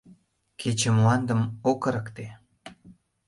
[0.59, 1.41] Кече мландым
[1.71, 2.27] ок ырыкте.